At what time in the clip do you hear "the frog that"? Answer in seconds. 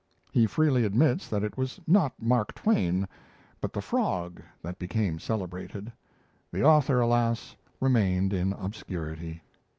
3.71-4.79